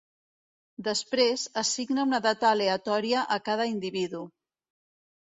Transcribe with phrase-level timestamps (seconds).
[0.87, 4.27] Després, assigna una data aleatòria a cada individu.